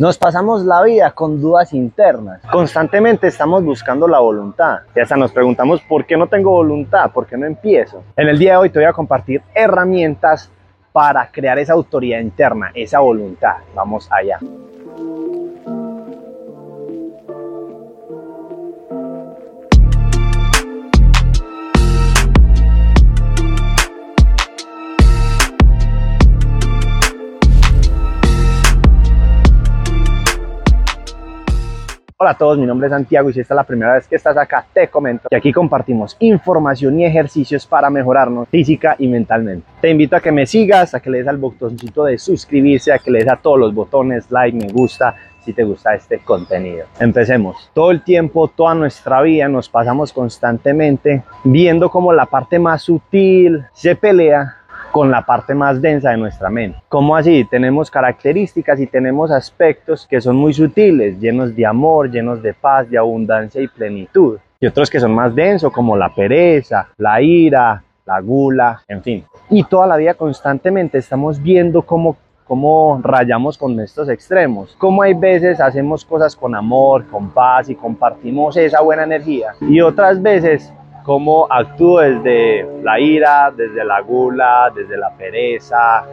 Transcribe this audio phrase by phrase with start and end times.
[0.00, 2.40] Nos pasamos la vida con dudas internas.
[2.52, 4.82] Constantemente estamos buscando la voluntad.
[4.94, 8.04] Y hasta nos preguntamos por qué no tengo voluntad, por qué no empiezo.
[8.16, 10.52] En el día de hoy te voy a compartir herramientas
[10.92, 13.56] para crear esa autoridad interna, esa voluntad.
[13.74, 14.38] Vamos allá.
[32.20, 34.16] Hola a todos, mi nombre es Santiago y si esta es la primera vez que
[34.16, 39.64] estás acá, te comento que aquí compartimos información y ejercicios para mejorarnos física y mentalmente.
[39.80, 42.98] Te invito a que me sigas, a que le des al botoncito de suscribirse, a
[42.98, 45.14] que le des a todos los botones, like, me gusta,
[45.44, 46.86] si te gusta este contenido.
[46.98, 47.70] Empecemos.
[47.72, 53.64] Todo el tiempo, toda nuestra vida nos pasamos constantemente viendo como la parte más sutil
[53.72, 54.57] se pelea
[54.98, 56.82] con la parte más densa de nuestra mente.
[56.88, 57.46] ¿Cómo así?
[57.48, 62.90] Tenemos características y tenemos aspectos que son muy sutiles, llenos de amor, llenos de paz,
[62.90, 64.40] de abundancia y plenitud.
[64.58, 69.24] Y otros que son más densos, como la pereza, la ira, la gula, en fin.
[69.50, 75.12] Y toda la vida constantemente estamos viendo cómo cómo rayamos con estos extremos, cómo hay
[75.12, 80.72] veces hacemos cosas con amor, con paz y compartimos esa buena energía y otras veces
[81.08, 86.04] cómo actúo desde la ira, desde la gula, desde la pereza.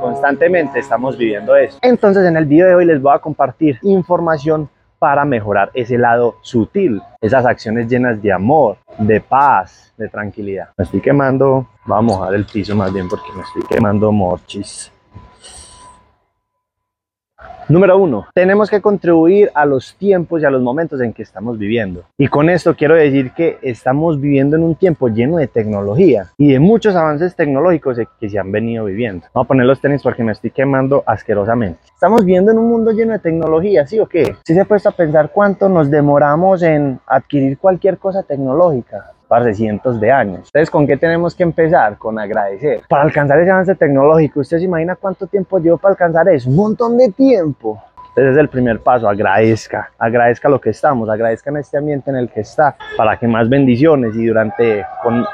[0.00, 1.78] Constantemente estamos viviendo eso.
[1.82, 4.68] Entonces en el video de hoy les voy a compartir información
[4.98, 10.70] para mejorar ese lado sutil, esas acciones llenas de amor, de paz, de tranquilidad.
[10.76, 14.90] Me estoy quemando, vamos a mojar el piso más bien porque me estoy quemando morchis.
[17.66, 21.58] Número uno, tenemos que contribuir a los tiempos y a los momentos en que estamos
[21.58, 22.02] viviendo.
[22.18, 26.52] Y con esto quiero decir que estamos viviendo en un tiempo lleno de tecnología y
[26.52, 29.26] de muchos avances tecnológicos que se han venido viviendo.
[29.32, 31.80] Vamos a poner los tenis porque me estoy quemando asquerosamente.
[31.94, 34.36] Estamos viviendo en un mundo lleno de tecnología, ¿sí o qué?
[34.44, 39.54] Si se ha puesto a pensar cuánto nos demoramos en adquirir cualquier cosa tecnológica de
[39.54, 40.42] cientos de años.
[40.46, 41.96] Entonces, ¿con qué tenemos que empezar?
[41.96, 42.82] Con agradecer.
[42.88, 46.50] Para alcanzar ese avance tecnológico, ¿usted se imagina cuánto tiempo llevo para alcanzar eso?
[46.50, 47.82] Un montón de tiempo.
[48.16, 52.16] Ese es el primer paso, agradezca, agradezca lo que estamos, agradezca en este ambiente en
[52.16, 54.86] el que está, para que más bendiciones y durante,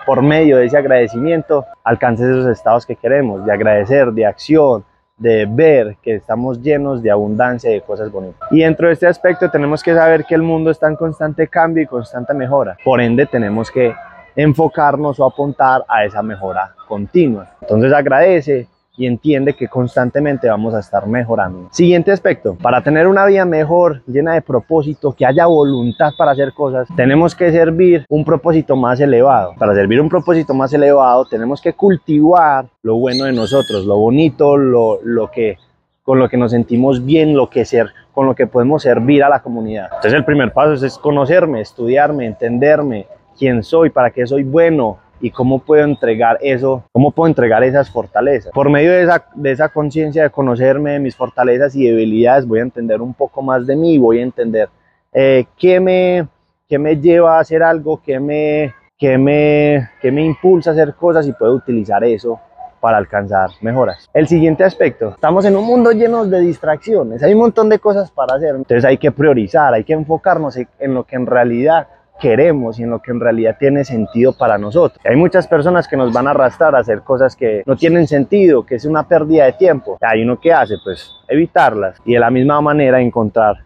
[0.06, 4.82] por medio de ese agradecimiento, alcance esos estados que queremos, de agradecer, de acción,
[5.20, 8.48] de ver que estamos llenos de abundancia y de cosas bonitas.
[8.50, 11.82] Y dentro de este aspecto tenemos que saber que el mundo está en constante cambio
[11.82, 12.78] y constante mejora.
[12.82, 13.94] Por ende tenemos que
[14.34, 17.50] enfocarnos o apuntar a esa mejora continua.
[17.60, 18.66] Entonces agradece,
[19.00, 21.68] y entiende que constantemente vamos a estar mejorando.
[21.70, 26.52] Siguiente aspecto, para tener una vida mejor, llena de propósito, que haya voluntad para hacer
[26.52, 29.54] cosas, tenemos que servir un propósito más elevado.
[29.58, 34.58] Para servir un propósito más elevado, tenemos que cultivar lo bueno de nosotros, lo bonito,
[34.58, 35.56] lo, lo que
[36.02, 39.30] con lo que nos sentimos bien, lo que ser, con lo que podemos servir a
[39.30, 39.86] la comunidad.
[39.86, 43.06] Entonces el primer paso es conocerme, estudiarme, entenderme,
[43.38, 47.90] quién soy, para qué soy bueno, y cómo puedo entregar eso, cómo puedo entregar esas
[47.90, 48.52] fortalezas.
[48.52, 52.60] Por medio de esa, de esa conciencia de conocerme, de mis fortalezas y debilidades, voy
[52.60, 54.68] a entender un poco más de mí, voy a entender
[55.12, 56.26] eh, qué, me,
[56.68, 60.94] qué me lleva a hacer algo, qué me, qué, me, qué me impulsa a hacer
[60.94, 62.40] cosas y puedo utilizar eso
[62.80, 64.08] para alcanzar mejoras.
[64.14, 68.10] El siguiente aspecto, estamos en un mundo lleno de distracciones, hay un montón de cosas
[68.10, 71.88] para hacer, entonces hay que priorizar, hay que enfocarnos en lo que en realidad
[72.20, 75.00] queremos y en lo que en realidad tiene sentido para nosotros.
[75.04, 78.64] Hay muchas personas que nos van a arrastrar a hacer cosas que no tienen sentido,
[78.64, 79.98] que es una pérdida de tiempo.
[80.00, 83.56] Hay uno que hace, pues evitarlas y de la misma manera encontrar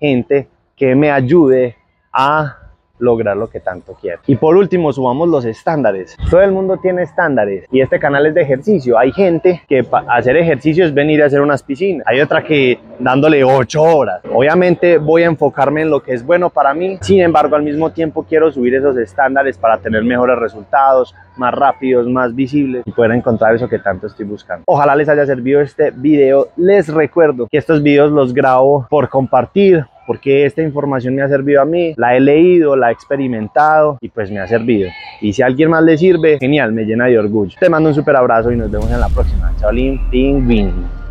[0.00, 1.76] gente que me ayude
[2.12, 2.63] a
[2.98, 4.20] lograr lo que tanto quiero.
[4.26, 6.16] Y por último, subamos los estándares.
[6.30, 8.98] Todo el mundo tiene estándares y este canal es de ejercicio.
[8.98, 12.06] Hay gente que hacer ejercicio es venir a hacer unas piscinas.
[12.06, 14.20] Hay otra que dándole 8 horas.
[14.32, 16.98] Obviamente voy a enfocarme en lo que es bueno para mí.
[17.00, 22.08] Sin embargo, al mismo tiempo quiero subir esos estándares para tener mejores resultados, más rápidos,
[22.08, 24.64] más visibles y poder encontrar eso que tanto estoy buscando.
[24.66, 26.48] Ojalá les haya servido este video.
[26.56, 31.62] Les recuerdo que estos videos los grabo por compartir porque esta información me ha servido
[31.62, 34.90] a mí, la he leído, la he experimentado y pues me ha servido.
[35.20, 37.56] Y si a alguien más le sirve, genial, me llena de orgullo.
[37.58, 39.52] Te mando un super abrazo y nos vemos en la próxima.
[39.58, 41.03] Chaolín, ping, ping.